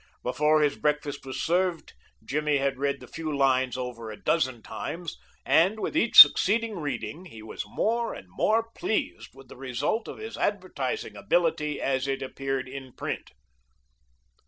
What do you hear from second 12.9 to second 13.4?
print.